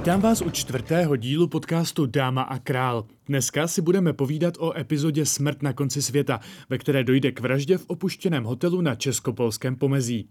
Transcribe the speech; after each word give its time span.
Vítám 0.00 0.20
vás 0.20 0.42
u 0.42 0.50
čtvrtého 0.50 1.16
dílu 1.16 1.48
podcastu 1.48 2.06
Dáma 2.06 2.42
a 2.42 2.58
král. 2.58 3.04
Dneska 3.26 3.68
si 3.68 3.82
budeme 3.82 4.12
povídat 4.12 4.54
o 4.58 4.78
epizodě 4.78 5.26
Smrt 5.26 5.62
na 5.62 5.72
konci 5.72 6.02
světa, 6.02 6.40
ve 6.70 6.78
které 6.78 7.04
dojde 7.04 7.32
k 7.32 7.40
vraždě 7.40 7.78
v 7.78 7.84
opuštěném 7.86 8.44
hotelu 8.44 8.80
na 8.80 8.94
českopolském 8.94 9.76
pomezí. 9.76 10.28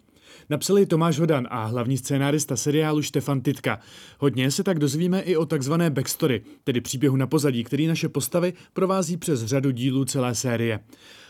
Napsali 0.50 0.86
Tomáš 0.86 1.20
Hodan 1.20 1.48
a 1.50 1.66
hlavní 1.66 1.98
scénárista 1.98 2.56
seriálu 2.56 3.02
Štefan 3.02 3.42
Titka. 3.42 3.80
Hodně 4.20 4.52
se 4.52 4.64
tak 4.64 4.80
dozvíme 4.80 5.21
i 5.21 5.38
o 5.38 5.46
takzvané 5.46 5.90
backstory, 5.90 6.42
tedy 6.64 6.82
příběhu 6.82 7.16
na 7.16 7.28
pozadí, 7.28 7.64
který 7.64 7.88
naše 7.88 8.10
postavy 8.10 8.54
provází 8.74 9.18
přes 9.18 9.46
řadu 9.46 9.72
dílů 9.72 10.06
celé 10.06 10.36
série. 10.36 10.79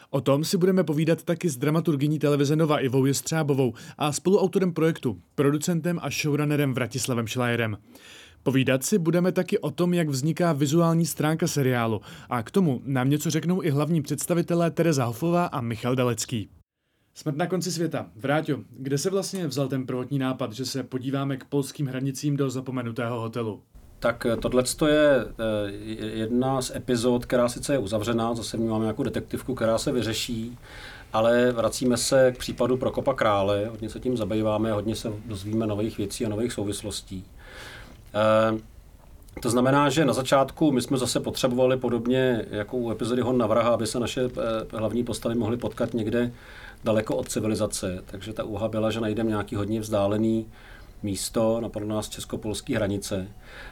O 0.10 0.22
tom 0.22 0.44
si 0.44 0.58
budeme 0.58 0.84
povídat 0.84 1.24
taky 1.24 1.50
s 1.50 1.58
dramaturgyní 1.58 2.20
televize 2.20 2.56
Nova 2.56 2.80
Ivou 2.80 3.06
Jestřábovou 3.06 3.74
a 3.98 4.12
spoluautorem 4.12 4.74
projektu, 4.74 5.22
producentem 5.36 6.00
a 6.02 6.10
showrunnerem 6.10 6.74
Vratislavem 6.74 7.28
Šlajerem. 7.28 7.78
Povídat 8.44 8.84
si 8.84 8.98
budeme 8.98 9.32
taky 9.32 9.60
o 9.60 9.72
tom, 9.72 9.94
jak 9.94 10.10
vzniká 10.10 10.54
vizuální 10.54 11.06
stránka 11.06 11.48
seriálu 11.48 12.02
a 12.30 12.44
k 12.44 12.52
tomu 12.52 12.82
nám 12.86 13.10
něco 13.10 13.30
řeknou 13.30 13.64
i 13.64 13.70
hlavní 13.70 14.02
představitelé 14.02 14.72
Tereza 14.72 15.06
Hofová 15.06 15.46
a 15.46 15.62
Michal 15.62 15.96
Dalecký. 15.96 16.50
Smrt 17.14 17.38
na 17.38 17.48
konci 17.48 17.72
světa. 17.72 18.06
Vráťo, 18.16 18.58
kde 18.70 18.98
se 18.98 19.10
vlastně 19.10 19.48
vzal 19.48 19.68
ten 19.68 19.86
prvotní 19.86 20.20
nápad, 20.20 20.54
že 20.54 20.66
se 20.66 20.84
podíváme 20.84 21.38
k 21.38 21.46
polským 21.46 21.88
hranicím 21.88 22.38
do 22.38 22.50
zapomenutého 22.50 23.20
hotelu? 23.20 23.62
Tak 24.00 24.26
eh, 24.26 24.38
tohle 24.38 24.64
je 24.88 25.26
eh, 25.26 25.72
jedna 26.20 26.62
z 26.62 26.76
epizod, 26.76 27.26
která 27.26 27.50
sice 27.50 27.74
je 27.74 27.80
uzavřená, 27.80 28.34
zase 28.34 28.58
máme 28.58 28.88
jako 28.88 29.04
detektivku, 29.04 29.56
která 29.56 29.78
se 29.78 29.92
vyřeší, 29.92 30.58
ale 31.14 31.52
vracíme 31.52 31.98
se 31.98 32.32
k 32.32 32.38
případu 32.38 32.78
Prokopa 32.78 33.14
Krále, 33.14 33.68
hodně 33.68 33.90
se 33.90 34.00
tím 34.00 34.18
zabýváme, 34.18 34.72
hodně 34.72 34.96
se 34.96 35.14
dozvíme 35.26 35.68
nových 35.68 35.98
věcí 35.98 36.26
a 36.26 36.30
nových 36.30 36.54
souvislostí. 36.54 37.26
Eh, 38.14 38.60
to 39.42 39.50
znamená, 39.50 39.90
že 39.90 40.06
na 40.06 40.14
začátku 40.14 40.72
my 40.72 40.82
jsme 40.82 40.98
zase 40.98 41.20
potřebovali 41.20 41.78
podobně 41.78 42.46
jako 42.52 42.78
u 42.78 42.92
epizody 42.92 43.22
Hon 43.22 43.38
na 43.38 43.48
vraha, 43.48 43.70
aby 43.70 43.88
se 43.88 44.00
naše 44.00 44.30
hlavní 44.72 45.04
postavy 45.04 45.36
mohly 45.36 45.58
potkat 45.58 45.94
někde 45.94 46.32
daleko 46.84 47.16
od 47.16 47.30
civilizace. 47.30 48.04
Takže 48.06 48.34
ta 48.34 48.44
úha 48.44 48.68
byla, 48.68 48.92
že 48.92 49.00
najdeme 49.00 49.30
nějaký 49.30 49.56
hodně 49.56 49.80
vzdálený 49.80 50.46
místo, 51.04 51.62
napadlo 51.62 51.90
nás 51.90 52.10
česko-polské 52.10 52.76
hranice. 52.76 53.28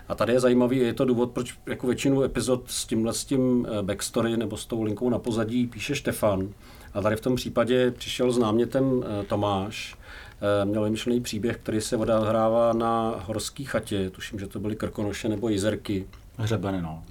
A 0.07 0.15
tady 0.15 0.33
je 0.33 0.39
zajímavý, 0.39 0.77
je 0.77 0.93
to 0.93 1.05
důvod, 1.05 1.31
proč 1.31 1.55
jako 1.65 1.87
většinu 1.87 2.23
epizod 2.23 2.63
s 2.67 2.85
tímhle 2.85 3.13
s 3.13 3.25
tím 3.25 3.67
eh, 3.69 3.83
backstory 3.83 4.37
nebo 4.37 4.57
s 4.57 4.65
tou 4.65 4.83
linkou 4.83 5.09
na 5.09 5.19
pozadí 5.19 5.67
píše 5.67 5.95
Štefan. 5.95 6.49
A 6.93 7.01
tady 7.01 7.15
v 7.15 7.21
tom 7.21 7.35
případě 7.35 7.91
přišel 7.91 8.31
s 8.31 8.37
námětem 8.37 9.03
eh, 9.03 9.23
Tomáš, 9.25 9.95
eh, 9.95 10.26
měl 10.63 10.83
vymyšlený 10.83 11.21
příběh, 11.21 11.57
který 11.57 11.81
se 11.81 11.97
odehrává 11.97 12.73
na 12.73 13.15
horské 13.25 13.63
chatě, 13.63 14.09
tuším, 14.09 14.39
že 14.39 14.47
to 14.47 14.59
byly 14.59 14.75
Krkonoše 14.75 15.29
nebo 15.29 15.49
Jizerky. 15.49 16.05
Hřebeny, 16.37 16.81
no. 16.81 17.03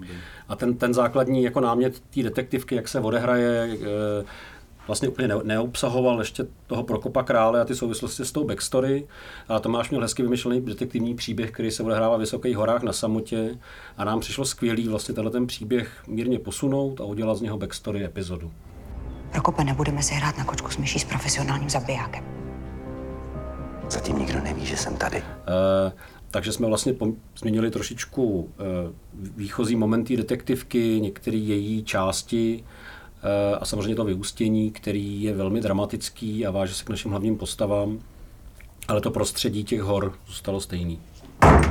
A 0.48 0.56
ten, 0.56 0.76
ten 0.76 0.94
základní 0.94 1.42
jako 1.42 1.60
námět 1.60 2.00
té 2.00 2.22
detektivky, 2.22 2.74
jak 2.74 2.88
se 2.88 3.00
odehraje, 3.00 3.78
vlastně 4.86 5.08
úplně 5.08 5.28
neobsahoval 5.42 6.18
ještě 6.18 6.46
toho 6.66 6.82
Prokopa 6.82 7.22
Krále 7.22 7.60
a 7.60 7.64
ty 7.64 7.74
souvislosti 7.74 8.24
s 8.24 8.32
tou 8.32 8.44
backstory. 8.44 9.06
A 9.48 9.58
Tomáš 9.60 9.90
měl 9.90 10.02
hezky 10.02 10.22
vymyšlený 10.22 10.60
detektivní 10.60 11.14
příběh, 11.14 11.50
který 11.50 11.70
se 11.70 11.82
odehrává 11.82 12.16
v 12.16 12.20
Vysokých 12.20 12.56
horách 12.56 12.82
na 12.82 12.92
samotě 12.92 13.58
a 13.96 14.04
nám 14.04 14.20
přišlo 14.20 14.44
skvělý 14.44 14.88
vlastně 14.88 15.14
tenhle 15.14 15.30
ten 15.30 15.46
příběh 15.46 16.02
mírně 16.06 16.38
posunout 16.38 17.00
a 17.00 17.04
udělat 17.04 17.34
z 17.34 17.40
něho 17.40 17.58
backstory 17.58 18.04
epizodu. 18.04 18.52
Prokope, 19.32 19.64
nebudeme 19.64 20.02
si 20.02 20.14
hrát 20.14 20.38
na 20.38 20.44
kočku 20.44 20.70
s 20.70 20.76
myší 20.76 20.98
s 20.98 21.04
profesionálním 21.04 21.70
zabijákem. 21.70 22.45
Zatím 23.88 24.18
nikdo 24.18 24.40
neví, 24.42 24.66
že 24.66 24.76
jsem 24.76 24.96
tady. 24.96 25.16
Uh, 25.16 25.92
takže 26.30 26.52
jsme 26.52 26.66
vlastně 26.66 26.94
změnili 27.38 27.70
trošičku 27.70 28.24
uh, 28.24 28.48
výchozí 29.36 29.76
momenty 29.76 30.16
detektivky, 30.16 31.00
některé 31.00 31.36
její 31.36 31.84
části, 31.84 32.64
Eh, 33.26 33.56
a 33.56 33.64
samozřejmě 33.64 33.94
to 33.94 34.04
vyústění, 34.04 34.70
který 34.70 35.22
je 35.22 35.34
velmi 35.34 35.60
dramatický 35.60 36.46
a 36.46 36.50
váže 36.50 36.74
se 36.74 36.84
k 36.84 36.88
našim 36.88 37.10
hlavním 37.10 37.38
postavám, 37.38 37.98
ale 38.88 39.00
to 39.00 39.10
prostředí 39.10 39.64
těch 39.64 39.80
hor 39.80 40.18
zůstalo 40.26 40.60
stejný. 40.60 41.02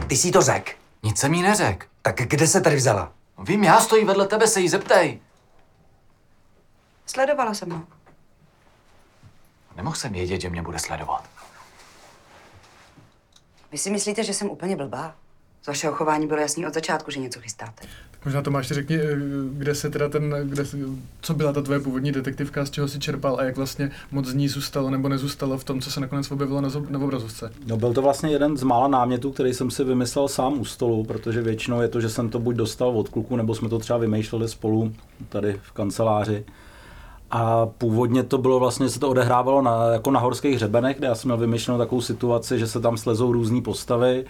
Ty 0.08 0.18
jsi 0.18 0.32
to 0.32 0.42
řek? 0.42 0.78
Nic 1.04 1.18
jsem 1.18 1.34
jí 1.34 1.42
neřek. 1.42 1.88
Tak 2.02 2.16
kde 2.16 2.48
se 2.48 2.62
tady 2.62 2.76
vzala? 2.76 3.12
Vím, 3.44 3.64
já 3.64 3.80
stojí 3.80 4.06
vedle 4.06 4.28
tebe, 4.28 4.48
se 4.48 4.62
jí 4.62 4.70
zeptej. 4.70 5.20
Sledovala 7.06 7.54
jsem 7.54 7.72
ho. 7.72 7.84
Nemohl 9.76 9.96
jsem 9.96 10.14
vědět, 10.14 10.42
že 10.42 10.50
mě 10.50 10.62
bude 10.62 10.80
sledovat. 10.80 11.30
Vy 13.76 13.80
si 13.80 13.90
myslíte, 13.90 14.24
že 14.24 14.34
jsem 14.34 14.50
úplně 14.50 14.76
blbá? 14.76 15.16
Z 15.64 15.68
vašeho 15.68 15.94
chování 15.94 16.28
bylo 16.28 16.40
jasný 16.40 16.68
od 16.68 16.74
začátku, 16.74 17.12
že 17.12 17.20
něco 17.20 17.40
chystáte. 17.40 17.88
Možná 18.26 18.42
Tomáš, 18.42 18.68
řekni, 18.68 18.96
eh, 18.96 19.16
kde 19.52 19.76
se 19.76 19.90
teda 19.90 20.10
ten, 20.10 20.36
kde, 20.44 20.64
co 21.22 21.34
byla 21.34 21.54
ta 21.54 21.62
tvoje 21.62 21.80
původní 21.80 22.12
detektivka, 22.12 22.66
z 22.66 22.70
čeho 22.70 22.88
si 22.88 23.00
čerpal 23.00 23.38
a 23.40 23.44
jak 23.44 23.58
vlastně 23.58 23.92
moc 24.12 24.28
z 24.28 24.34
ní 24.34 24.50
zůstalo 24.50 24.90
nebo 24.90 25.10
nezůstalo 25.10 25.58
v 25.58 25.64
tom, 25.64 25.82
co 25.82 25.92
se 25.92 26.00
nakonec 26.00 26.32
objevilo 26.32 26.62
na, 26.62 26.70
na 26.90 27.00
obrazovce? 27.00 27.52
No 27.66 27.78
byl 27.78 27.94
to 27.94 28.02
vlastně 28.02 28.30
jeden 28.30 28.58
z 28.58 28.64
mála 28.64 28.88
námětů, 28.88 29.32
který 29.32 29.54
jsem 29.54 29.72
si 29.72 29.84
vymyslel 29.84 30.28
sám 30.28 30.60
u 30.60 30.66
stolu, 30.66 31.04
protože 31.04 31.42
většinou 31.42 31.82
je 31.82 31.88
to, 31.88 32.02
že 32.02 32.10
jsem 32.10 32.30
to 32.30 32.40
buď 32.40 32.56
dostal 32.56 32.90
od 32.90 33.10
kluku, 33.10 33.36
nebo 33.36 33.56
jsme 33.56 33.70
to 33.70 33.80
třeba 33.80 34.00
vymýšleli 34.00 34.50
spolu 34.50 34.94
tady 35.30 35.60
v 35.64 35.72
kanceláři. 35.72 36.46
A 37.38 37.66
původně 37.66 38.24
to 38.24 38.38
bylo 38.38 38.60
vlastně, 38.60 38.90
se 38.90 39.00
to 39.00 39.10
odehrávalo 39.10 39.62
na, 39.62 39.86
jako 39.86 40.12
na 40.12 40.20
horských 40.20 40.56
hřebenech, 40.56 40.98
kde 40.98 41.08
já 41.08 41.16
jsem 41.16 41.30
měl 41.30 41.38
vymyšlenou 41.38 41.78
takovou 41.78 42.02
situaci, 42.02 42.60
že 42.60 42.68
se 42.68 42.80
tam 42.80 42.98
slezou 42.98 43.32
různé 43.32 43.62
postavy 43.62 44.26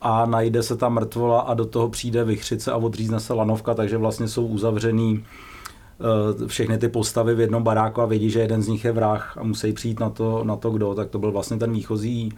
a 0.00 0.26
najde 0.26 0.62
se 0.62 0.76
tam 0.76 0.94
mrtvola 0.94 1.40
a 1.40 1.54
do 1.54 1.64
toho 1.64 1.88
přijde 1.88 2.24
vychřice 2.24 2.72
a 2.72 2.76
odřízne 2.76 3.20
se 3.20 3.34
lanovka, 3.34 3.74
takže 3.74 3.96
vlastně 3.96 4.28
jsou 4.28 4.46
uzavřený 4.46 5.24
eh, 5.24 6.46
všechny 6.46 6.78
ty 6.78 6.88
postavy 6.88 7.34
v 7.34 7.40
jednom 7.40 7.62
baráku 7.62 8.00
a 8.00 8.06
vědí, 8.06 8.30
že 8.30 8.40
jeden 8.40 8.62
z 8.62 8.68
nich 8.68 8.84
je 8.84 8.92
vrah 8.92 9.38
a 9.38 9.42
musí 9.42 9.72
přijít 9.72 10.00
na 10.00 10.10
to, 10.10 10.44
na 10.44 10.56
to 10.56 10.70
kdo, 10.70 10.94
tak 10.94 11.10
to 11.10 11.18
byl 11.18 11.32
vlastně 11.32 11.56
ten 11.56 11.72
výchozí, 11.72 12.32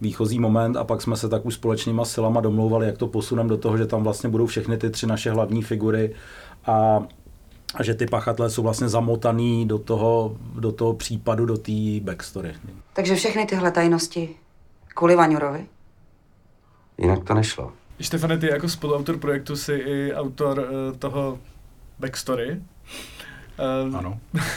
výchozí 0.00 0.38
moment 0.38 0.76
a 0.76 0.84
pak 0.84 1.02
jsme 1.02 1.16
se 1.16 1.28
tak 1.28 1.46
už 1.46 1.54
společnýma 1.54 2.04
silama 2.04 2.40
domlouvali, 2.40 2.86
jak 2.86 2.98
to 2.98 3.06
posuneme 3.06 3.48
do 3.48 3.56
toho, 3.56 3.76
že 3.76 3.86
tam 3.86 4.04
vlastně 4.04 4.30
budou 4.30 4.46
všechny 4.46 4.76
ty 4.76 4.90
tři 4.90 5.06
naše 5.06 5.30
hlavní 5.30 5.62
figury 5.62 6.14
a, 6.66 7.02
a 7.74 7.82
že 7.82 7.94
ty 7.94 8.06
pachatelé 8.06 8.50
jsou 8.50 8.62
vlastně 8.62 8.88
zamotaný 8.88 9.68
do 9.68 9.78
toho, 9.78 10.36
do 10.54 10.72
toho 10.72 10.94
případu, 10.94 11.46
do 11.46 11.58
té 11.58 11.72
backstory. 12.00 12.54
Takže 12.92 13.14
všechny 13.14 13.46
tyhle 13.46 13.70
tajnosti 13.70 14.34
kvůli 14.94 15.16
Vaňurovi? 15.16 15.66
Jinak 16.98 17.24
to 17.24 17.34
nešlo. 17.34 17.72
Štefane, 18.00 18.38
ty 18.38 18.46
jako 18.46 18.68
spoluautor 18.68 19.18
projektu 19.18 19.56
jsi 19.56 19.72
i 19.72 20.14
autor 20.14 20.58
uh, 20.58 20.98
toho 20.98 21.38
backstory. 21.98 22.62
Uh, 23.88 23.96
ano. 23.96 24.20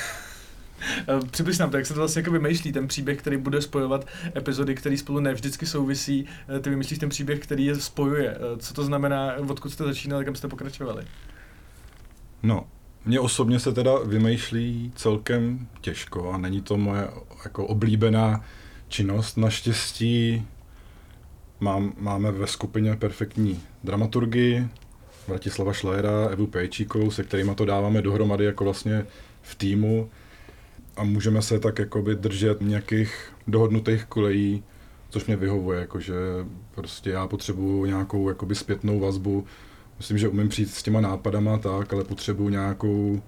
Eh, 1.08 1.28
přibliž 1.32 1.58
nám 1.58 1.70
to, 1.70 1.78
jak 1.78 1.86
se 1.86 1.94
to 1.94 2.00
vlastně 2.00 2.20
jako 2.20 2.32
vymýšlí, 2.32 2.72
ten 2.72 2.88
příběh, 2.88 3.18
který 3.20 3.38
bude 3.38 3.62
spojovat 3.62 4.08
epizody, 4.36 4.76
které 4.76 4.98
spolu 4.98 5.20
nevždycky 5.20 5.66
souvisí. 5.66 6.26
Ty 6.62 6.70
vymýšlíš 6.70 7.00
ten 7.00 7.10
příběh, 7.10 7.40
který 7.40 7.66
je 7.66 7.76
spojuje. 7.76 8.38
Co 8.58 8.74
to 8.74 8.84
znamená, 8.84 9.34
odkud 9.50 9.70
jste 9.70 9.84
začínali, 9.84 10.26
kam 10.26 10.36
jste 10.36 10.48
pokračovali? 10.48 11.04
No, 12.44 12.68
mně 13.06 13.20
osobně 13.20 13.60
se 13.60 13.74
teda 13.74 13.92
vymýšlí 14.06 14.92
celkem 14.96 15.68
těžko 15.82 16.32
a 16.32 16.38
není 16.38 16.62
to 16.62 16.78
moje 16.78 17.08
jako 17.44 17.68
oblíbená 17.68 18.46
činnost. 18.88 19.38
Naštěstí 19.38 20.46
Mám, 21.64 21.94
máme 21.98 22.32
ve 22.32 22.48
skupině 22.48 22.96
perfektní 22.96 23.60
dramaturgii, 23.84 24.68
Vratislava 25.28 25.74
Šlajera, 25.74 26.28
Evu 26.32 26.48
Pejčíkovou, 26.48 27.12
se 27.12 27.24
kterými 27.24 27.56
to 27.56 27.66
dáváme 27.66 28.02
dohromady 28.02 28.46
jako 28.46 28.64
vlastně 28.64 29.06
v 29.42 29.56
týmu 29.56 30.10
a 30.98 31.04
můžeme 31.04 31.42
se 31.42 31.60
tak 31.60 31.80
jakoby 31.80 32.16
držet 32.16 32.62
nějakých 32.62 33.34
dohodnutých 33.48 34.06
kolejí, 34.06 34.64
což 35.10 35.26
mě 35.26 35.36
vyhovuje, 35.36 35.80
jakože 35.80 36.16
prostě 36.76 37.10
já 37.10 37.28
potřebuju 37.28 37.86
nějakou 37.86 38.30
jakoby 38.30 38.56
zpětnou 38.56 39.00
vazbu, 39.00 39.46
myslím, 40.02 40.18
že 40.18 40.28
umím 40.28 40.50
přijít 40.50 40.74
s 40.74 40.84
těma 40.84 41.02
nápadama 41.02 41.58
tak, 41.58 41.94
ale 41.94 42.04
potřebuju 42.04 42.50
nějakou 42.50 43.22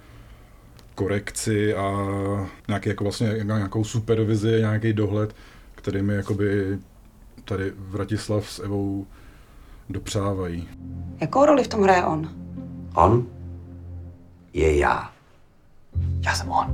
korekci 0.96 1.76
a 1.76 2.08
nějaký 2.68 2.90
jako 2.90 3.04
vlastně 3.04 3.36
nějakou 3.44 3.84
supervizi, 3.84 4.60
nějaký 4.60 4.94
dohled, 4.94 5.36
který 5.76 6.02
mi 6.02 6.14
jakoby 6.14 6.80
tady 7.46 7.74
Vratislav 7.78 8.50
s 8.50 8.60
Evou 8.60 9.08
dopřávají. 9.90 10.70
Jakou 11.22 11.46
roli 11.46 11.64
v 11.64 11.68
tom 11.68 11.84
hraje 11.84 12.06
on? 12.06 12.30
On 12.96 13.28
je 14.54 14.78
já. 14.78 15.12
Já 16.26 16.36
jsem 16.36 16.50
on. 16.50 16.66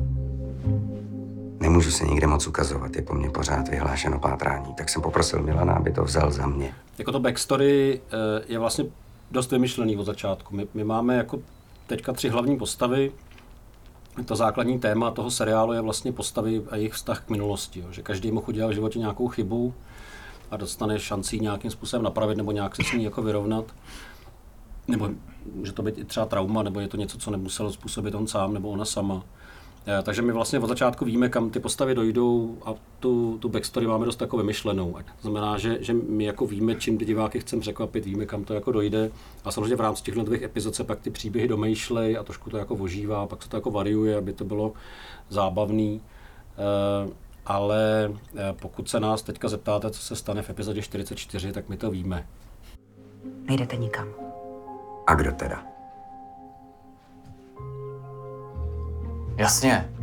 Nemůžu 1.59 1.91
se 1.91 2.05
nikde 2.05 2.27
moc 2.27 2.47
ukazovat, 2.47 2.95
je 2.95 3.01
po 3.01 3.13
mně 3.13 3.29
pořád 3.29 3.69
vyhlášeno 3.69 4.19
pátrání, 4.19 4.73
tak 4.73 4.89
jsem 4.89 5.01
poprosil 5.01 5.43
Milana, 5.43 5.73
aby 5.73 5.91
to 5.91 6.03
vzal 6.03 6.31
za 6.31 6.47
mě. 6.47 6.73
Jako 6.97 7.11
to 7.11 7.19
backstory 7.19 8.01
eh, 8.11 8.43
je 8.47 8.59
vlastně 8.59 8.85
dost 9.31 9.51
vymyšlený 9.51 9.97
od 9.97 10.03
začátku. 10.03 10.55
My, 10.55 10.67
my 10.73 10.83
máme 10.83 11.15
jako 11.15 11.41
teďka 11.87 12.13
tři 12.13 12.29
hlavní 12.29 12.57
postavy. 12.57 13.11
To 14.25 14.35
základní 14.35 14.79
téma 14.79 15.11
toho 15.11 15.31
seriálu 15.31 15.73
je 15.73 15.81
vlastně 15.81 16.11
postavy 16.11 16.63
a 16.69 16.75
jejich 16.75 16.93
vztah 16.93 17.25
k 17.25 17.29
minulosti. 17.29 17.79
Jo. 17.79 17.91
Že 17.91 18.01
každý 18.01 18.31
mohl 18.31 18.45
udělat 18.49 18.69
v 18.69 18.73
životě 18.73 18.99
nějakou 18.99 19.27
chybu 19.27 19.73
a 20.51 20.57
dostane 20.57 20.99
šanci 20.99 21.39
nějakým 21.39 21.71
způsobem 21.71 22.03
napravit 22.03 22.37
nebo 22.37 22.51
nějak 22.51 22.75
se 22.75 22.83
s 22.83 22.93
ní 22.93 23.03
jako 23.03 23.21
vyrovnat. 23.21 23.65
Nebo 24.87 25.09
může 25.55 25.71
to 25.71 25.83
být 25.83 25.97
i 25.97 26.05
třeba 26.05 26.25
trauma, 26.25 26.63
nebo 26.63 26.79
je 26.79 26.87
to 26.87 26.97
něco, 26.97 27.17
co 27.17 27.31
nemusel 27.31 27.71
způsobit 27.71 28.15
on 28.15 28.27
sám 28.27 28.53
nebo 28.53 28.69
ona 28.69 28.85
sama. 28.85 29.23
Eh, 29.87 30.03
takže 30.03 30.21
my 30.21 30.31
vlastně 30.31 30.59
od 30.59 30.67
začátku 30.67 31.05
víme, 31.05 31.29
kam 31.29 31.49
ty 31.49 31.59
postavy 31.59 31.95
dojdou 31.95 32.57
a 32.65 32.73
tu, 32.99 33.37
tu 33.37 33.49
backstory 33.49 33.87
máme 33.87 34.05
dost 34.05 34.21
jako 34.21 34.37
vymyšlenou. 34.37 34.91
To 34.91 35.21
znamená, 35.21 35.57
že, 35.57 35.77
že 35.81 35.93
my 35.93 36.23
jako 36.23 36.47
víme, 36.47 36.75
čím 36.75 36.97
ty 36.97 37.05
diváky 37.05 37.39
chceme 37.39 37.61
překvapit, 37.61 38.05
víme, 38.05 38.25
kam 38.25 38.43
to 38.43 38.53
jako 38.53 38.71
dojde. 38.71 39.11
A 39.43 39.51
samozřejmě 39.51 39.75
v 39.75 39.81
rámci 39.81 40.03
těch 40.03 40.11
jednotlivých 40.11 40.43
epizod 40.43 40.75
se 40.75 40.83
pak 40.83 40.99
ty 40.99 41.09
příběhy 41.09 41.47
domýšlej 41.47 42.17
a 42.17 42.23
trošku 42.23 42.49
to 42.49 42.57
jako 42.57 42.75
ožívá, 42.75 43.27
pak 43.27 43.43
se 43.43 43.49
to 43.49 43.57
jako 43.57 43.71
variuje, 43.71 44.17
aby 44.17 44.33
to 44.33 44.45
bylo 44.45 44.73
zábavný. 45.29 46.01
Eh, 46.57 47.13
ale 47.45 48.11
eh, 48.35 48.53
pokud 48.61 48.89
se 48.89 48.99
nás 48.99 49.21
teďka 49.21 49.47
zeptáte, 49.47 49.91
co 49.91 50.01
se 50.01 50.15
stane 50.15 50.41
v 50.41 50.49
epizodě 50.49 50.81
44, 50.81 51.51
tak 51.51 51.69
my 51.69 51.77
to 51.77 51.91
víme. 51.91 52.27
Nejdete 53.47 53.77
nikam. 53.77 54.07
A 55.07 55.15
kdo 55.15 55.31
teda? 55.31 55.78
Jasně. 59.39 59.93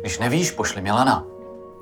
Když 0.00 0.18
nevíš, 0.18 0.50
pošli 0.50 0.82
Milana. 0.82 1.26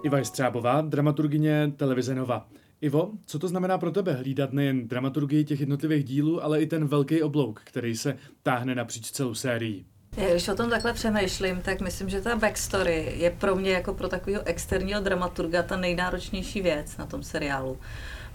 Iva 0.05 0.25
Střábová, 0.25 0.81
dramaturgině 0.81 1.73
televize 1.77 2.15
Nova. 2.15 2.49
Ivo, 2.81 3.13
co 3.27 3.39
to 3.39 3.49
znamená 3.49 3.79
pro 3.79 3.91
tebe 3.91 4.13
hlídat 4.13 4.53
nejen 4.53 4.89
dramaturgii 4.89 5.45
těch 5.45 5.61
jednotlivých 5.61 6.05
dílů, 6.05 6.45
ale 6.45 6.63
i 6.63 6.67
ten 6.67 6.87
velký 6.87 7.23
oblouk, 7.23 7.61
který 7.65 7.97
se 7.97 8.17
táhne 8.43 8.75
napříč 8.75 9.11
celou 9.11 9.35
sérií? 9.35 9.87
Když 10.15 10.49
o 10.49 10.55
tom 10.55 10.71
takhle 10.71 10.93
přemýšlím, 10.93 11.61
tak 11.63 11.81
myslím, 11.81 12.09
že 12.09 12.21
ta 12.21 12.37
backstory 12.37 13.13
je 13.17 13.31
pro 13.31 13.55
mě 13.55 13.73
jako 13.73 13.95
pro 13.95 14.09
takového 14.09 14.43
externího 14.47 15.01
dramaturga 15.01 15.63
ta 15.63 15.77
nejnáročnější 15.77 16.63
věc 16.63 16.97
na 16.97 17.07
tom 17.07 17.23
seriálu. 17.23 17.79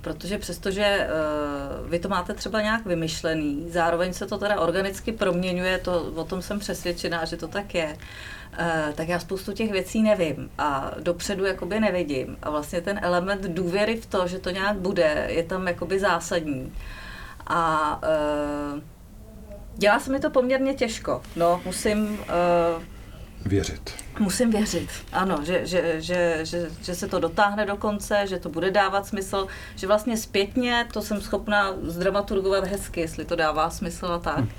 Protože 0.02 0.38
přestože 0.38 1.08
uh, 1.08 1.90
vy 1.90 2.00
to 2.00 2.10
máte 2.10 2.34
třeba 2.34 2.62
nějak 2.62 2.86
vymyšlený, 2.86 3.66
zároveň 3.70 4.14
se 4.14 4.26
to 4.26 4.38
teda 4.38 4.60
organicky 4.60 5.12
proměňuje, 5.12 5.78
to, 5.78 6.02
o 6.16 6.24
tom 6.24 6.42
jsem 6.42 6.60
přesvědčená, 6.60 7.26
že 7.26 7.38
to 7.38 7.48
tak 7.48 7.76
je, 7.76 7.98
uh, 8.60 8.94
tak 8.96 9.08
já 9.08 9.20
spoustu 9.20 9.54
těch 9.54 9.72
věcí 9.72 10.04
nevím 10.04 10.50
a 10.58 10.92
dopředu 11.00 11.46
jakoby 11.46 11.80
nevidím. 11.80 12.38
A 12.42 12.50
vlastně 12.50 12.82
ten 12.82 13.00
element 13.04 13.42
důvěry 13.42 14.02
v 14.02 14.06
to, 14.06 14.28
že 14.28 14.40
to 14.40 14.50
nějak 14.50 14.78
bude, 14.78 15.26
je 15.28 15.44
tam 15.44 15.68
jakoby 15.68 16.00
zásadní. 16.00 16.74
A 17.48 18.02
uh, 18.74 18.80
dělá 19.80 20.00
se 20.00 20.12
mi 20.12 20.20
to 20.20 20.30
poměrně 20.30 20.74
těžko. 20.74 21.22
No, 21.36 21.62
musím... 21.66 22.20
Uh, 22.78 22.84
Věřit. 23.46 23.92
Musím 24.20 24.52
věřit, 24.52 24.90
ano, 25.12 25.40
že, 25.44 25.66
že, 25.66 26.02
že, 26.02 26.40
že, 26.44 26.70
že 26.82 26.96
se 26.96 27.08
to 27.08 27.20
dotáhne 27.20 27.66
do 27.66 27.78
konce, 27.78 28.28
že 28.28 28.40
to 28.40 28.50
bude 28.50 28.72
dávat 28.72 29.08
smysl, 29.08 29.48
že 29.76 29.88
vlastně 29.88 30.18
zpětně 30.18 30.88
to 30.94 31.02
jsem 31.02 31.22
schopna 31.22 31.74
zdramaturgovat 31.84 32.68
hezky, 32.68 33.02
jestli 33.02 33.26
to 33.26 33.36
dává 33.36 33.70
smysl 33.70 34.06
a 34.06 34.20
tak. 34.20 34.40
Hm. 34.40 34.50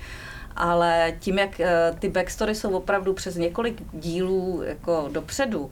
Ale 0.55 1.13
tím, 1.19 1.39
jak 1.39 1.59
eh, 1.59 1.95
ty 1.99 2.09
backstory 2.09 2.55
jsou 2.55 2.69
opravdu 2.69 3.13
přes 3.13 3.35
několik 3.35 3.81
dílů 3.93 4.61
jako 4.65 5.09
dopředu, 5.11 5.71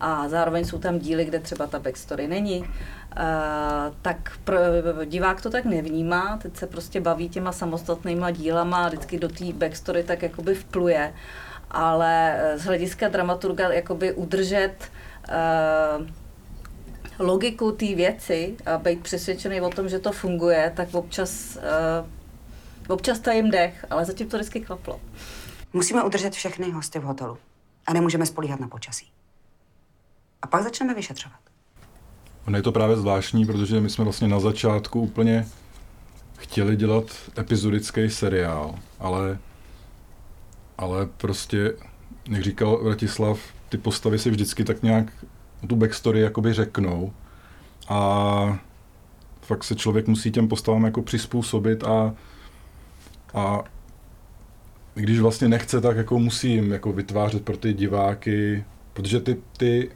a 0.00 0.28
zároveň 0.28 0.64
jsou 0.64 0.78
tam 0.78 0.98
díly, 0.98 1.24
kde 1.24 1.38
třeba 1.38 1.66
ta 1.66 1.78
backstory 1.78 2.28
není, 2.28 2.64
Uh, 3.16 3.94
tak 4.02 4.32
pro, 4.44 4.56
divák 5.04 5.42
to 5.42 5.50
tak 5.50 5.64
nevnímá, 5.64 6.38
teď 6.42 6.56
se 6.56 6.66
prostě 6.66 7.00
baví 7.00 7.28
těma 7.28 7.52
samostatnýma 7.52 8.30
dílama 8.30 8.84
a 8.84 8.88
vždycky 8.88 9.18
do 9.18 9.28
té 9.28 9.44
backstory 9.52 10.02
tak 10.02 10.22
jakoby 10.22 10.54
vpluje. 10.54 11.14
Ale 11.70 12.36
eh, 12.38 12.58
z 12.58 12.64
hlediska 12.64 13.08
dramaturga 13.08 13.68
jakoby 13.72 14.12
udržet 14.12 14.74
uh, 15.28 16.06
logiku 17.18 17.72
té 17.72 17.94
věci 17.94 18.56
a 18.66 18.78
být 18.78 19.02
přesvědčený 19.02 19.60
o 19.60 19.70
tom, 19.70 19.88
že 19.88 19.98
to 19.98 20.12
funguje, 20.12 20.72
tak 20.76 20.94
občas, 20.94 21.56
uh, 21.56 22.92
občas 22.94 23.18
tajím 23.18 23.50
dech, 23.50 23.86
ale 23.90 24.04
zatím 24.04 24.28
to 24.28 24.36
vždycky 24.36 24.60
klaplo. 24.60 25.00
Musíme 25.72 26.04
udržet 26.04 26.32
všechny 26.32 26.70
hosty 26.70 26.98
v 26.98 27.02
hotelu 27.02 27.38
a 27.86 27.92
nemůžeme 27.92 28.26
spolíhat 28.26 28.60
na 28.60 28.68
počasí. 28.68 29.12
A 30.42 30.46
pak 30.46 30.62
začneme 30.62 30.94
vyšetřovat. 30.94 31.40
Ono 32.46 32.56
je 32.56 32.62
to 32.62 32.72
právě 32.72 32.96
zvláštní, 32.96 33.46
protože 33.46 33.80
my 33.80 33.90
jsme 33.90 34.04
vlastně 34.04 34.28
na 34.28 34.40
začátku 34.40 35.00
úplně 35.00 35.46
chtěli 36.38 36.76
dělat 36.76 37.04
epizodický 37.38 38.10
seriál, 38.10 38.74
ale, 38.98 39.38
ale 40.78 41.06
prostě, 41.06 41.74
jak 42.28 42.42
říkal 42.42 42.84
Vratislav, 42.84 43.40
ty 43.68 43.78
postavy 43.78 44.18
si 44.18 44.30
vždycky 44.30 44.64
tak 44.64 44.82
nějak 44.82 45.12
tu 45.66 45.76
backstory 45.76 46.20
jakoby 46.20 46.52
řeknou 46.52 47.12
a 47.88 48.58
fakt 49.40 49.64
se 49.64 49.74
člověk 49.74 50.06
musí 50.06 50.32
těm 50.32 50.48
postavám 50.48 50.84
jako 50.84 51.02
přizpůsobit 51.02 51.84
a, 51.84 52.14
a 53.34 53.62
když 54.94 55.20
vlastně 55.20 55.48
nechce, 55.48 55.80
tak 55.80 55.96
jako 55.96 56.18
musím 56.18 56.72
jako 56.72 56.92
vytvářet 56.92 57.44
pro 57.44 57.56
ty 57.56 57.72
diváky, 57.72 58.64
protože 58.92 59.20
ty, 59.20 59.36
ty 59.56 59.90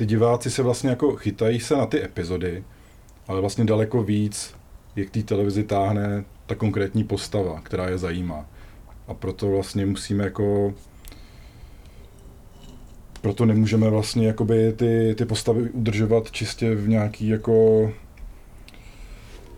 ty 0.00 0.06
diváci 0.06 0.50
se 0.50 0.62
vlastně 0.62 0.90
jako 0.90 1.16
chytají 1.16 1.60
se 1.60 1.76
na 1.76 1.86
ty 1.86 2.04
epizody, 2.04 2.64
ale 3.28 3.40
vlastně 3.40 3.64
daleko 3.64 4.02
víc 4.02 4.54
jak 4.96 5.08
k 5.08 5.10
té 5.10 5.22
televizi 5.22 5.64
táhne 5.64 6.24
ta 6.46 6.54
konkrétní 6.54 7.04
postava, 7.04 7.60
která 7.60 7.88
je 7.88 7.98
zajímá. 7.98 8.46
A 9.08 9.14
proto 9.14 9.50
vlastně 9.50 9.86
musíme 9.86 10.24
jako 10.24 10.74
proto 13.20 13.46
nemůžeme 13.46 13.90
vlastně 13.90 14.26
jakoby 14.26 14.72
ty, 14.72 15.14
ty 15.18 15.24
postavy 15.24 15.70
udržovat 15.70 16.30
čistě 16.30 16.74
v 16.74 16.88
nějaký 16.88 17.28
jako 17.28 17.92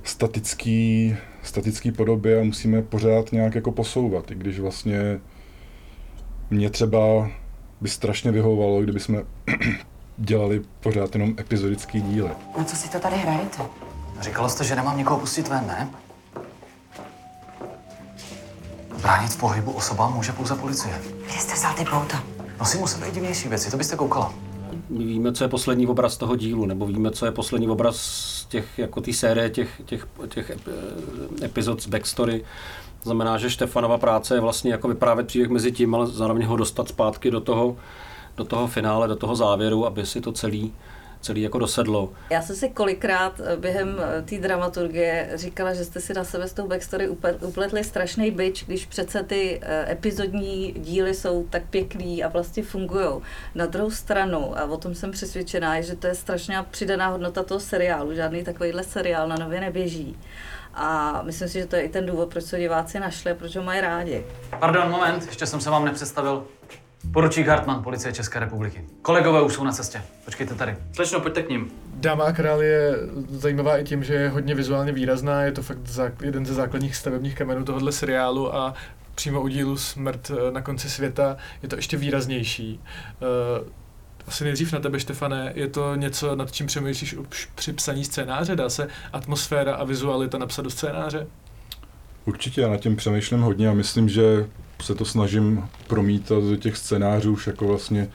statický, 0.03 1.17
statický 1.43 1.93
podobě 1.93 2.41
a 2.41 2.44
musíme 2.44 2.83
pořád 2.83 3.33
nějak 3.33 3.55
jako 3.55 3.73
posouvat, 3.73 4.31
i 4.31 4.35
když 4.35 4.59
vlastně 4.59 5.21
mě 6.50 6.71
třeba 6.71 7.31
by 7.81 7.89
strašně 7.89 8.33
vyhovovalo, 8.33 8.83
kdyby 8.83 9.00
jsme 9.00 9.25
dělali 10.17 10.62
pořád 10.81 11.14
jenom 11.14 11.35
epizodický 11.38 12.00
díly. 12.00 12.31
Na 12.59 12.64
co 12.64 12.76
si 12.76 12.91
to 12.91 12.99
tady 12.99 13.17
hrajete? 13.17 13.62
Říkala 14.20 14.49
jste, 14.49 14.64
že 14.64 14.76
nemám 14.76 14.99
někoho 14.99 15.20
pustit 15.20 15.49
ven, 15.49 15.67
ne? 15.67 15.91
Bránit 19.03 19.32
v 19.32 19.37
pohybu 19.37 19.73
osobám 19.73 20.14
může 20.14 20.32
pouze 20.32 20.55
policie. 20.55 21.00
Kde 21.25 21.38
jste 21.38 21.55
vzal 21.55 21.75
ty 21.75 21.85
pouta? 21.85 22.23
Nosím 22.60 22.82
u 22.82 22.87
sebe 22.87 23.08
i 23.08 23.13
divnější 23.13 23.48
věci, 23.48 23.70
to 23.70 23.77
byste 23.77 23.96
koukala. 23.96 24.34
My 24.89 25.05
víme, 25.05 25.32
co 25.32 25.44
je 25.44 25.48
poslední 25.48 25.87
obraz 25.87 26.17
toho 26.17 26.37
dílu, 26.37 26.67
nebo 26.67 26.87
víme, 26.87 27.10
co 27.10 27.27
je 27.27 27.32
poslední 27.32 27.69
obraz 27.69 28.46
těch, 28.48 28.79
jako 28.79 29.01
té 29.01 29.13
série 29.13 29.51
těch, 29.51 29.82
těch, 29.84 30.06
těch 30.29 30.53
epizod 31.43 31.82
z 31.82 31.87
backstory. 31.87 32.44
To 33.03 33.08
znamená, 33.08 33.39
že 33.39 33.51
Štefanova 33.51 33.98
práce 33.98 34.34
je 34.34 34.41
vlastně 34.41 34.72
jako 34.72 34.89
vyprávět 34.89 35.27
příběh 35.27 35.51
mezi 35.51 35.72
tím, 35.72 35.94
ale 35.94 36.06
zároveň 36.06 36.44
ho 36.44 36.56
dostat 36.56 36.89
zpátky 36.89 37.31
do 37.31 37.41
toho, 37.41 37.77
do 38.36 38.44
toho 38.44 38.67
finále, 38.67 39.08
do 39.08 39.17
toho 39.17 39.36
závěru, 39.36 39.86
aby 39.86 40.06
si 40.06 40.20
to 40.20 40.32
celý 40.32 40.72
celý 41.22 41.43
jako 41.43 41.58
dosedlo. 41.58 42.12
Já 42.31 42.43
jsem 42.43 42.56
si 42.56 42.69
kolikrát 42.69 43.41
eh, 43.44 43.56
během 43.56 43.96
eh, 44.01 44.22
té 44.22 44.39
dramaturgie 44.39 45.31
říkala, 45.34 45.74
že 45.74 45.84
jste 45.84 46.01
si 46.01 46.15
na 46.15 46.24
sebe 46.24 46.48
s 46.48 46.53
tou 46.53 46.67
backstory 46.67 47.08
upletli 47.41 47.84
strašný 47.84 48.31
byč, 48.31 48.65
když 48.65 48.86
přece 48.86 49.22
ty 49.22 49.60
eh, 49.62 49.93
epizodní 49.93 50.72
díly 50.72 51.15
jsou 51.15 51.46
tak 51.51 51.62
pěkný 51.70 52.24
a 52.24 52.29
vlastně 52.29 52.62
fungují. 52.62 53.08
Na 53.55 53.67
druhou 53.67 53.91
stranu, 53.91 54.58
a 54.58 54.65
o 54.65 54.77
tom 54.77 54.94
jsem 54.94 55.10
přesvědčená, 55.10 55.81
že 55.81 55.96
to 55.96 56.06
je 56.06 56.15
strašná 56.15 56.62
přidaná 56.62 57.08
hodnota 57.08 57.43
toho 57.43 57.60
seriálu. 57.60 58.15
Žádný 58.15 58.44
takovýhle 58.44 58.82
seriál 58.82 59.29
na 59.29 59.36
nově 59.36 59.60
neběží. 59.60 60.17
A 60.74 61.20
myslím 61.22 61.48
si, 61.48 61.58
že 61.58 61.67
to 61.67 61.77
je 61.77 61.82
i 61.82 61.89
ten 61.89 62.06
důvod, 62.06 62.29
proč 62.29 62.44
se 62.44 62.58
diváci 62.58 63.01
našli 63.01 63.31
a 63.31 63.34
proč 63.34 63.56
ho 63.56 63.62
mají 63.62 63.81
rádi. 63.81 64.24
Pardon, 64.60 64.91
moment, 64.91 65.27
ještě 65.27 65.46
jsem 65.46 65.60
se 65.60 65.70
vám 65.70 65.84
nepředstavil. 65.84 66.44
Poručík 67.11 67.47
Hartmann, 67.47 67.82
policie 67.82 68.13
České 68.13 68.39
republiky. 68.39 68.85
Kolegové 69.03 69.43
už 69.43 69.55
jsou 69.55 69.65
na 69.65 69.73
cestě. 69.73 70.03
Počkejte 70.25 70.55
tady. 70.55 70.77
Slečno, 70.93 71.21
pojďte 71.21 71.43
k 71.43 71.49
ním. 71.49 71.71
Dáma 71.94 72.25
a 72.25 72.32
král 72.32 72.63
je 72.63 72.97
zajímavá 73.31 73.79
i 73.79 73.85
tím, 73.85 74.05
že 74.05 74.15
je 74.15 74.29
hodně 74.29 74.55
vizuálně 74.55 74.93
výrazná. 74.93 75.43
Je 75.43 75.53
to 75.53 75.63
fakt 75.63 75.79
jeden 76.23 76.47
ze 76.47 76.55
základních 76.55 76.97
stavebních 76.97 77.35
kamenů 77.35 77.65
tohohle 77.65 77.93
seriálu 77.93 78.55
a 78.55 78.75
přímo 79.15 79.41
u 79.41 79.49
dílu 79.49 79.77
Smrt 79.77 80.31
eh, 80.31 80.51
na 80.51 80.61
konci 80.61 80.91
světa 80.91 81.37
je 81.63 81.69
to 81.69 81.77
ještě 81.77 81.97
výraznější. 81.97 82.81
Uh, 83.61 83.69
asi 84.27 84.44
nejdřív 84.44 84.73
na 84.73 84.81
tebe, 84.81 85.01
Štefane, 85.01 85.53
je 85.55 85.69
to 85.69 85.94
něco, 85.97 86.37
nad 86.37 86.53
čím 86.53 86.67
přemýšlíš 86.67 87.15
už 87.15 87.49
při 87.55 87.73
psaní 87.73 88.05
scénáře? 88.05 88.56
Dá 88.56 88.69
se 88.69 88.89
atmosféra 89.13 89.75
a 89.75 89.85
vizualita 89.85 90.39
napsat 90.39 90.63
do 90.63 90.71
scénáře? 90.71 91.27
Určitě, 92.25 92.61
já 92.61 92.69
nad 92.69 92.77
tím 92.77 92.97
přemýšlím 92.97 93.41
hodně 93.41 93.69
a 93.69 93.75
myslím, 93.75 94.09
že 94.09 94.49
se 94.82 94.94
to 94.94 95.05
snažím 95.05 95.69
promítat 95.86 96.43
do 96.43 96.56
těch 96.56 96.77
scénářů 96.77 97.32
už 97.32 97.46
jako 97.46 97.67
vlastně 97.67 98.08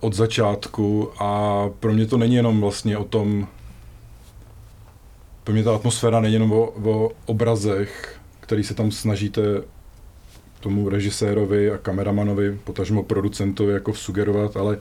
od 0.00 0.14
začátku 0.14 1.10
a 1.22 1.62
pro 1.80 1.92
mě 1.92 2.06
to 2.06 2.16
není 2.16 2.34
jenom 2.34 2.60
vlastně 2.60 2.98
o 2.98 3.04
tom, 3.04 3.46
pro 5.44 5.54
mě 5.54 5.62
ta 5.62 5.74
atmosféra 5.74 6.20
není 6.20 6.34
jenom 6.34 6.52
o, 6.52 6.70
o 6.70 7.10
obrazech, 7.26 8.20
který 8.40 8.64
se 8.64 8.74
tam 8.74 8.90
snažíte 8.90 9.42
tomu 10.60 10.88
režisérovi 10.88 11.70
a 11.70 11.78
kameramanovi, 11.78 12.58
potažmo 12.64 13.02
producentovi 13.02 13.72
jako 13.72 13.94
sugerovat, 13.94 14.56
ale 14.56 14.78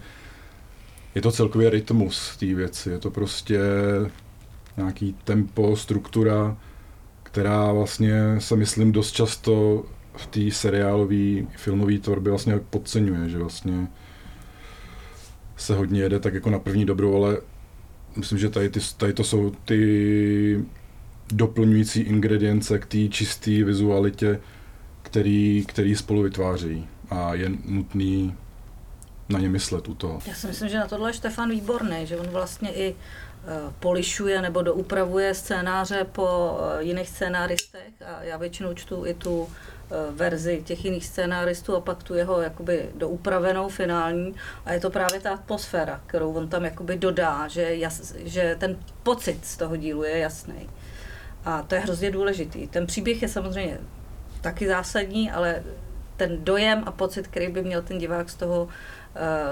je 1.15 1.21
to 1.21 1.31
celkově 1.31 1.69
rytmus 1.69 2.37
té 2.37 2.45
věci. 2.45 2.89
Je 2.89 2.99
to 2.99 3.11
prostě 3.11 3.59
nějaký 4.77 5.15
tempo, 5.23 5.75
struktura, 5.75 6.57
která 7.33 7.71
vlastně 7.71 8.13
se 8.39 8.55
myslím 8.55 8.91
dost 8.91 9.11
často 9.11 9.83
v 10.15 10.25
té 10.25 10.51
seriálové 10.51 11.45
filmové 11.55 11.97
tvorbě 11.97 12.31
vlastně 12.31 12.59
podceňuje, 12.69 13.29
že 13.29 13.37
vlastně 13.37 13.87
se 15.57 15.75
hodně 15.75 16.01
jede 16.01 16.19
tak 16.19 16.33
jako 16.33 16.49
na 16.49 16.59
první 16.59 16.85
dobrou, 16.85 17.15
ale 17.23 17.37
myslím, 18.15 18.39
že 18.39 18.49
tady, 18.49 18.69
ty, 18.69 18.79
tady 18.97 19.13
to 19.13 19.23
jsou 19.23 19.51
ty 19.65 20.65
doplňující 21.31 22.01
ingredience 22.01 22.79
k 22.79 22.85
té 22.85 23.07
čisté 23.07 23.63
vizualitě, 23.63 24.39
který, 25.01 25.65
který 25.67 25.95
spolu 25.95 26.21
vytváří. 26.21 26.87
A 27.09 27.33
je 27.33 27.51
nutný 27.65 28.33
na 29.29 29.39
ně 29.39 29.49
myslet 29.49 29.87
u 29.87 29.95
toho. 29.95 30.19
Já 30.25 30.33
si 30.33 30.47
myslím, 30.47 30.69
že 30.69 30.79
na 30.79 30.87
tohle 30.87 31.09
je 31.09 31.13
Štefan 31.13 31.49
výborný, 31.49 32.07
že 32.07 32.17
on 32.17 32.27
vlastně 32.27 32.73
i 32.73 32.95
eh, 32.95 33.73
polišuje 33.79 34.41
nebo 34.41 34.61
doupravuje 34.61 35.33
scénáře 35.33 36.03
po 36.11 36.57
eh, 36.59 36.83
jiných 36.83 37.09
scénáristech 37.09 37.93
a 38.05 38.23
já 38.23 38.37
většinou 38.37 38.73
čtu 38.73 39.05
i 39.05 39.13
tu 39.13 39.49
eh, 39.49 39.95
verzi 40.11 40.61
těch 40.65 40.85
jiných 40.85 41.05
scénáristů 41.05 41.75
a 41.75 41.81
pak 41.81 42.03
tu 42.03 42.13
jeho 42.13 42.41
jakoby 42.41 42.89
doupravenou 42.95 43.69
finální 43.69 44.35
a 44.65 44.73
je 44.73 44.79
to 44.79 44.89
právě 44.89 45.19
ta 45.19 45.33
atmosféra, 45.33 46.01
kterou 46.07 46.33
on 46.33 46.47
tam 46.47 46.65
jakoby 46.65 46.97
dodá, 46.97 47.47
že, 47.47 47.75
jas, 47.75 48.13
že 48.17 48.55
ten 48.59 48.77
pocit 49.03 49.45
z 49.45 49.57
toho 49.57 49.75
dílu 49.75 50.03
je 50.03 50.17
jasný. 50.17 50.69
A 51.45 51.61
to 51.61 51.75
je 51.75 51.81
hrozně 51.81 52.11
důležitý. 52.11 52.67
Ten 52.67 52.87
příběh 52.87 53.21
je 53.21 53.27
samozřejmě 53.27 53.79
taky 54.41 54.67
zásadní, 54.67 55.31
ale 55.31 55.63
ten 56.17 56.43
dojem 56.43 56.83
a 56.85 56.91
pocit, 56.91 57.27
který 57.27 57.47
by 57.47 57.63
měl 57.63 57.81
ten 57.81 57.97
divák 57.97 58.29
z 58.29 58.35
toho, 58.35 58.67
eh, 58.67 59.02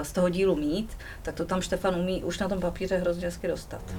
z 0.02 0.12
toho 0.12 0.28
dílu 0.28 0.56
mít, 0.56 0.90
tak 1.22 1.34
to 1.34 1.44
tam 1.44 1.60
Štefan 1.60 1.94
umí 1.94 2.24
už 2.24 2.38
na 2.38 2.48
tom 2.48 2.60
papíře 2.60 2.96
hrozně 2.96 3.26
hezky 3.26 3.48
dostat. 3.48 3.94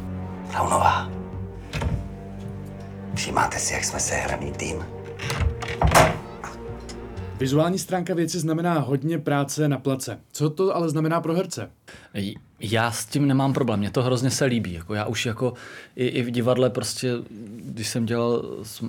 Braunová, 0.49 1.09
všímáte 3.15 3.59
si, 3.59 3.73
jak 3.73 3.83
jsme 3.83 3.99
sehraný 3.99 4.51
tým? 4.51 4.85
Vizuální 7.39 7.79
stránka 7.79 8.13
věci 8.13 8.39
znamená 8.39 8.79
hodně 8.79 9.19
práce 9.19 9.67
na 9.67 9.77
place. 9.77 10.19
Co 10.31 10.49
to 10.49 10.75
ale 10.75 10.89
znamená 10.89 11.21
pro 11.21 11.33
herce? 11.33 11.69
Já 12.59 12.91
s 12.91 13.05
tím 13.05 13.27
nemám 13.27 13.53
problém, 13.53 13.79
mě 13.79 13.91
to 13.91 14.03
hrozně 14.03 14.29
se 14.29 14.45
líbí. 14.45 14.73
Jako 14.73 14.93
já 14.93 15.05
už 15.05 15.25
jako 15.25 15.53
i, 15.95 16.07
i 16.07 16.21
v 16.21 16.31
divadle 16.31 16.69
prostě, 16.69 17.13
když 17.55 17.87
jsem 17.87 18.05
dělal 18.05 18.43
s, 18.63 18.83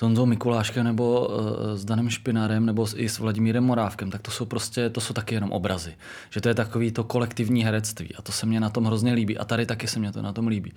s 0.00 0.02
Honzou 0.02 0.26
Mikuláškem 0.26 0.84
nebo 0.84 1.28
uh, 1.28 1.36
s 1.74 1.84
Danem 1.84 2.10
Špinárem 2.10 2.66
nebo 2.66 2.86
i 2.96 3.08
s 3.08 3.18
Vladimírem 3.18 3.64
Morávkem, 3.64 4.10
tak 4.10 4.22
to 4.22 4.30
jsou 4.30 4.44
prostě, 4.44 4.90
to 4.90 5.00
jsou 5.00 5.14
taky 5.14 5.34
jenom 5.34 5.52
obrazy. 5.52 5.94
Že 6.30 6.40
to 6.40 6.48
je 6.48 6.54
takový 6.54 6.92
to 6.92 7.04
kolektivní 7.04 7.64
herectví 7.64 8.14
a 8.14 8.22
to 8.22 8.32
se 8.32 8.46
mě 8.46 8.60
na 8.60 8.70
tom 8.70 8.84
hrozně 8.84 9.12
líbí 9.12 9.38
a 9.38 9.44
tady 9.44 9.66
taky 9.66 9.88
se 9.88 9.98
mě 9.98 10.12
to 10.12 10.22
na 10.22 10.32
tom 10.32 10.46
líbí. 10.46 10.72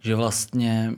Že 0.00 0.14
vlastně 0.14 0.94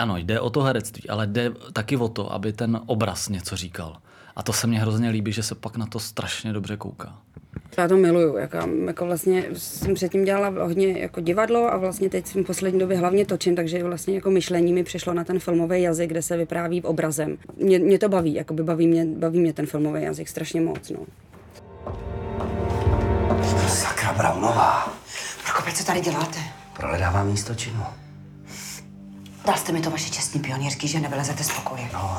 ano, 0.00 0.16
jde 0.16 0.40
o 0.40 0.50
to 0.50 0.62
herectví, 0.62 1.08
ale 1.08 1.26
jde 1.26 1.50
taky 1.72 1.96
o 1.96 2.08
to, 2.08 2.32
aby 2.32 2.52
ten 2.52 2.80
obraz 2.86 3.28
něco 3.28 3.56
říkal. 3.56 3.96
A 4.36 4.42
to 4.42 4.52
se 4.52 4.66
mně 4.66 4.80
hrozně 4.80 5.10
líbí, 5.10 5.32
že 5.32 5.42
se 5.42 5.54
pak 5.54 5.76
na 5.76 5.86
to 5.86 5.98
strašně 5.98 6.52
dobře 6.52 6.76
kouká. 6.76 7.18
Já 7.76 7.88
to 7.88 7.96
miluju, 7.96 8.36
jako, 8.36 8.58
jako 8.86 9.06
vlastně 9.06 9.44
jsem 9.56 9.94
předtím 9.94 10.24
dělala 10.24 10.64
hodně 10.64 10.98
jako 10.98 11.20
divadlo 11.20 11.72
a 11.72 11.76
vlastně 11.76 12.10
teď 12.10 12.26
v 12.34 12.42
poslední 12.42 12.80
době 12.80 12.96
hlavně 12.96 13.26
točím, 13.26 13.56
takže 13.56 13.84
vlastně 13.84 14.14
jako 14.14 14.30
myšlení 14.30 14.72
mi 14.72 14.84
přišlo 14.84 15.14
na 15.14 15.24
ten 15.24 15.38
filmový 15.38 15.82
jazyk, 15.82 16.10
kde 16.10 16.22
se 16.22 16.36
vypráví 16.36 16.82
obrazem. 16.82 17.38
Mě, 17.56 17.78
mě 17.78 17.98
to 17.98 18.08
baví, 18.08 18.34
jako 18.34 18.54
by 18.54 18.62
baví 18.62 18.86
mě, 18.86 19.06
baví 19.06 19.40
mě 19.40 19.52
ten 19.52 19.66
filmový 19.66 20.02
jazyk 20.02 20.28
strašně 20.28 20.60
moc. 20.60 20.90
No. 20.90 20.98
Sakra 23.68 24.12
Braunová, 24.12 24.92
Prokope, 25.44 25.72
co 25.72 25.84
tady 25.84 26.00
děláte? 26.00 26.38
prohledávám 26.76 27.26
místo 27.26 27.54
činu. 27.54 27.82
Dal 29.46 29.56
jste 29.56 29.72
mi 29.72 29.80
to 29.80 29.90
vaše 29.90 30.10
čestný 30.10 30.40
pionýrský, 30.40 30.88
že 30.88 31.00
nevylezete 31.00 31.44
z 31.44 31.50
pokoje. 31.50 31.82
No, 31.92 32.18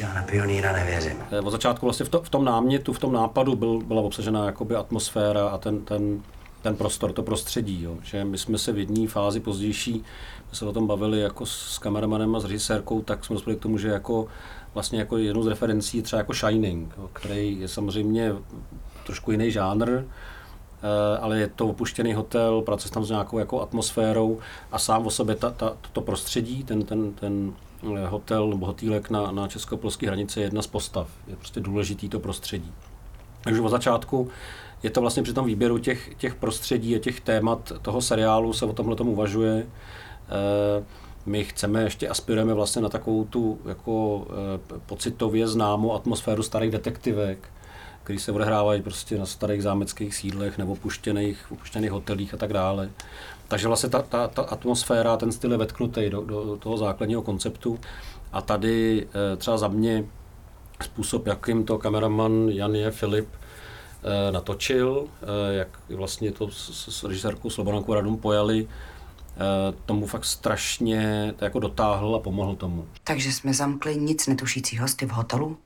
já 0.00 0.14
na 0.14 0.22
pionýra 0.22 0.72
nevěřím. 0.72 1.16
Eh, 1.30 1.40
Od 1.40 1.50
začátku 1.50 1.86
vlastně 1.86 2.06
v, 2.06 2.08
to, 2.08 2.22
v 2.22 2.30
tom 2.30 2.44
námětu, 2.44 2.92
v 2.92 2.98
tom 2.98 3.12
nápadu 3.12 3.56
byl, 3.56 3.78
byla 3.78 4.02
obsažena 4.02 4.46
jakoby 4.46 4.74
atmosféra 4.74 5.48
a 5.48 5.58
ten, 5.58 5.80
ten, 5.84 6.22
ten 6.62 6.76
prostor, 6.76 7.12
to 7.12 7.22
prostředí. 7.22 7.82
Jo. 7.82 7.96
Že 8.02 8.24
my 8.24 8.38
jsme 8.38 8.58
se 8.58 8.72
v 8.72 8.78
jedné 8.78 9.08
fázi 9.08 9.40
pozdější, 9.40 10.04
my 10.50 10.56
se 10.56 10.66
o 10.66 10.72
tom 10.72 10.86
bavili 10.86 11.20
jako 11.20 11.46
s 11.46 11.78
kameramanem 11.78 12.36
a 12.36 12.40
s 12.40 12.44
režisérkou, 12.44 13.02
tak 13.02 13.24
jsme 13.24 13.34
dospěli 13.34 13.58
k 13.58 13.62
tomu, 13.62 13.78
že 13.78 13.88
jako 13.88 14.26
vlastně 14.74 14.98
jako 14.98 15.16
jednou 15.16 15.42
z 15.42 15.46
referencí 15.46 16.02
třeba 16.02 16.18
jako 16.18 16.34
Shining, 16.34 16.94
jo, 16.98 17.10
který 17.12 17.60
je 17.60 17.68
samozřejmě 17.68 18.32
trošku 19.06 19.30
jiný 19.30 19.50
žánr, 19.50 20.04
ale 21.20 21.38
je 21.38 21.46
to 21.46 21.66
opuštěný 21.66 22.14
hotel, 22.14 22.62
pracuje 22.62 22.92
tam 22.92 23.04
s 23.04 23.10
nějakou 23.10 23.38
jako 23.38 23.62
atmosférou 23.62 24.38
a 24.72 24.78
sám 24.78 25.06
o 25.06 25.10
sobě 25.10 25.34
ta, 25.34 25.50
ta, 25.50 25.76
to 25.92 26.00
prostředí, 26.00 26.64
ten, 26.64 26.82
ten, 26.82 27.12
ten 27.12 27.52
eh, 27.96 28.06
hotel 28.06 28.48
nebo 28.48 28.66
hotýlek 28.66 29.10
na, 29.10 29.30
na 29.30 29.48
česko-polské 29.48 30.06
hranici 30.06 30.40
je 30.40 30.46
jedna 30.46 30.62
z 30.62 30.66
postav. 30.66 31.08
Je 31.26 31.36
prostě 31.36 31.60
důležitý 31.60 32.08
to 32.08 32.20
prostředí. 32.20 32.72
Takže 33.44 33.60
od 33.60 33.68
začátku 33.68 34.28
je 34.82 34.90
to 34.90 35.00
vlastně 35.00 35.22
při 35.22 35.32
tom 35.32 35.46
výběru 35.46 35.78
těch, 35.78 36.14
těch 36.14 36.34
prostředí 36.34 36.96
a 36.96 36.98
těch 36.98 37.20
témat 37.20 37.72
toho 37.82 38.02
seriálu 38.02 38.52
se 38.52 38.64
o 38.64 38.72
tomhle 38.72 38.96
tomu 38.96 39.12
uvažuje. 39.12 39.66
Eh, 40.28 40.84
My 41.26 41.44
chceme, 41.44 41.82
ještě 41.82 42.08
aspirujeme 42.08 42.54
vlastně 42.54 42.82
na 42.82 42.88
takovou 42.88 43.24
tu 43.24 43.58
jako 43.64 44.26
eh, 44.30 44.78
pocitově 44.86 45.48
známou 45.48 45.94
atmosféru 45.94 46.42
starých 46.42 46.70
detektivek, 46.70 47.48
který 48.08 48.18
se 48.18 48.32
odehrávají 48.32 48.82
prostě 48.82 49.18
na 49.18 49.26
starých 49.26 49.62
zámeckých 49.62 50.14
sídlech 50.14 50.58
nebo 50.58 50.72
opuštěných, 50.72 51.52
opuštěných 51.52 51.90
hotelích 51.90 52.34
a 52.34 52.36
tak 52.36 52.52
dále. 52.52 52.90
Takže 53.48 53.68
vlastně 53.68 53.88
ta, 53.88 54.02
ta, 54.02 54.28
ta 54.28 54.42
atmosféra, 54.42 55.16
ten 55.16 55.32
styl 55.32 55.52
je 55.52 55.58
vetknutý 55.58 56.10
do, 56.10 56.20
do 56.20 56.56
toho 56.56 56.76
základního 56.76 57.22
konceptu. 57.22 57.78
A 58.32 58.40
tady 58.40 59.06
eh, 59.06 59.36
třeba 59.36 59.58
za 59.58 59.68
mě 59.68 60.04
způsob, 60.82 61.26
jakým 61.26 61.64
to 61.64 61.78
kameraman 61.78 62.48
Jan 62.48 62.74
je 62.74 62.90
Filip 62.90 63.28
eh, 63.28 64.32
natočil, 64.32 65.04
eh, 65.22 65.54
jak 65.54 65.68
vlastně 65.88 66.32
to 66.32 66.50
s, 66.50 66.88
s 66.88 67.04
režisérkou 67.04 67.50
Slobodankou 67.50 67.94
Radum 67.94 68.16
pojali, 68.16 68.68
tomu 69.86 70.06
fakt 70.06 70.24
strašně 70.24 71.34
to 71.36 71.44
jako 71.44 71.58
dotáhl 71.58 72.16
a 72.16 72.18
pomohl 72.18 72.56
tomu. 72.56 72.88
Takže 73.04 73.32
jsme 73.32 73.54
zamkli 73.54 73.96
nic 73.96 74.26
netušící 74.26 74.78
hosty 74.78 75.06
v 75.06 75.10
hotelu 75.10 75.58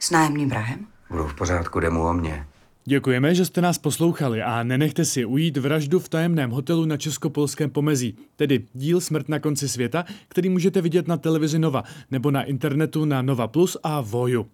s 0.00 0.10
nájemným 0.10 0.48
vrahem? 0.48 0.93
Budou 1.10 1.26
v 1.26 1.34
pořádku, 1.34 1.80
jde 1.80 1.90
mu 1.90 2.06
o 2.06 2.12
mě. 2.12 2.46
Děkujeme, 2.86 3.34
že 3.34 3.44
jste 3.44 3.60
nás 3.60 3.78
poslouchali 3.78 4.42
a 4.42 4.62
nenechte 4.62 5.04
si 5.04 5.24
ujít 5.24 5.56
vraždu 5.56 5.98
v 5.98 6.08
tajemném 6.08 6.50
hotelu 6.50 6.84
na 6.84 6.96
Českopolském 6.96 7.70
pomezí, 7.70 8.16
tedy 8.36 8.64
díl 8.74 9.00
Smrt 9.00 9.28
na 9.28 9.38
konci 9.38 9.68
světa, 9.68 10.04
který 10.28 10.48
můžete 10.48 10.80
vidět 10.80 11.08
na 11.08 11.16
televizi 11.16 11.58
Nova 11.58 11.82
nebo 12.10 12.30
na 12.30 12.42
internetu 12.42 13.04
na 13.04 13.22
Nova 13.22 13.48
Plus 13.48 13.76
a 13.82 14.00
Voju. 14.00 14.46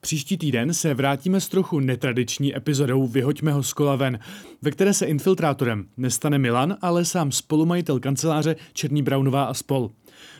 Příští 0.00 0.38
týden 0.38 0.74
se 0.74 0.94
vrátíme 0.94 1.40
s 1.40 1.48
trochu 1.48 1.80
netradiční 1.80 2.56
epizodou 2.56 3.06
Vyhoďme 3.06 3.52
ho 3.52 3.62
z 3.62 3.72
kola 3.72 3.96
ven, 3.96 4.18
ve 4.62 4.70
které 4.70 4.94
se 4.94 5.06
infiltrátorem 5.06 5.86
nestane 5.96 6.38
Milan, 6.38 6.76
ale 6.82 7.04
sám 7.04 7.32
spolumajitel 7.32 8.00
kanceláře 8.00 8.56
Černý 8.72 9.02
Braunová 9.02 9.44
a 9.44 9.54
spol. 9.54 9.90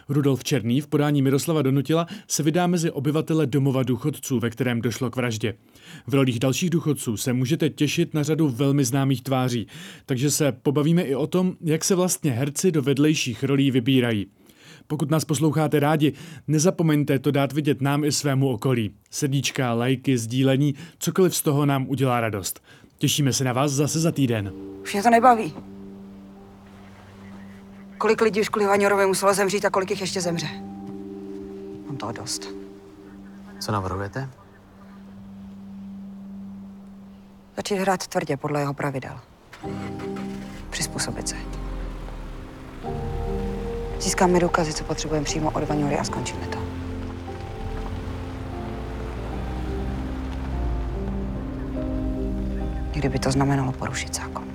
Rudolf 0.09 0.45
Černý 0.45 0.81
v 0.81 0.87
podání 0.87 1.23
Miroslava 1.23 1.63
Donutila 1.63 2.07
se 2.29 2.43
vydá 2.43 2.67
mezi 2.67 2.91
obyvatele 2.91 3.47
domova 3.47 3.83
důchodců, 3.83 4.41
ve 4.41 4.51
kterém 4.51 4.81
došlo 4.81 5.11
k 5.11 5.17
vraždě. 5.17 5.55
V 6.07 6.15
rolích 6.15 6.39
dalších 6.39 6.71
důchodců 6.71 7.17
se 7.17 7.33
můžete 7.33 7.71
těšit 7.71 8.15
na 8.15 8.23
řadu 8.23 8.49
velmi 8.49 8.85
známých 8.85 9.23
tváří, 9.23 9.67
takže 10.07 10.31
se 10.31 10.53
pobavíme 10.53 11.03
i 11.03 11.15
o 11.15 11.27
tom, 11.27 11.57
jak 11.61 11.85
se 11.85 11.95
vlastně 11.95 12.31
herci 12.31 12.73
do 12.73 12.83
vedlejších 12.83 13.45
rolí 13.45 13.71
vybírají. 13.71 14.27
Pokud 14.87 15.11
nás 15.11 15.25
posloucháte 15.25 15.81
rádi, 15.81 16.13
nezapomeňte 16.49 17.19
to 17.19 17.31
dát 17.31 17.53
vidět 17.53 17.81
nám 17.81 18.05
i 18.05 18.13
svému 18.13 18.49
okolí. 18.49 18.91
Srdíčka, 19.11 19.73
lajky, 19.73 20.19
sdílení, 20.19 20.75
cokoliv 20.99 21.37
z 21.37 21.43
toho 21.43 21.67
nám 21.67 21.89
udělá 21.89 22.21
radost. 22.21 22.61
Těšíme 22.99 23.33
se 23.33 23.45
na 23.45 23.53
vás 23.53 23.73
zase 23.73 24.01
za 24.01 24.13
týden. 24.13 24.53
Už 24.83 24.93
mě 24.93 25.03
to 25.03 25.11
nebaví. 25.11 25.74
Kolik 28.05 28.21
lidí 28.21 28.41
už 28.41 28.49
kvůli 28.49 28.67
Vaňorovi 28.67 29.07
muselo 29.07 29.35
zemřít 29.35 29.65
a 29.65 29.71
kolik 29.71 29.91
jich 29.91 30.01
ještě 30.01 30.21
zemře? 30.21 30.47
Mám 31.87 31.97
toho 31.97 32.13
dost. 32.13 32.49
Co 33.61 33.73
navrhujete? 33.73 34.31
Začít 37.57 37.75
hrát 37.75 38.07
tvrdě 38.07 38.37
podle 38.37 38.61
jeho 38.61 38.75
pravidel. 38.75 39.21
Přizpůsobit 40.71 41.29
se. 41.29 41.37
Získáme 44.01 44.41
důkazy, 44.41 44.73
co 44.73 44.85
potřebujeme 44.85 45.25
přímo 45.25 45.51
od 45.51 45.69
Vaňory 45.69 45.99
a 45.99 46.05
skončíme 46.05 46.47
to. 46.47 46.59
Kdyby 52.91 53.19
to 53.19 53.33
znamenalo 53.33 53.73
porušit 53.73 54.17
zákon. 54.17 54.54